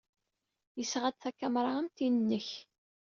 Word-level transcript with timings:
Yesɣa-d 0.77 1.15
takamra 1.21 1.71
am 1.79 1.87
tin-nnek. 1.95 2.49